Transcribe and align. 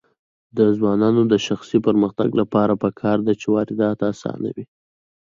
د 0.57 0.59
ځوانانو 0.77 1.21
د 1.31 1.33
شخصي 1.47 1.77
پرمختګ 1.87 2.29
لپاره 2.41 2.73
پکار 2.83 3.17
ده 3.25 3.33
چې 3.41 3.47
واردات 3.55 3.99
اسانوي. 4.11 4.65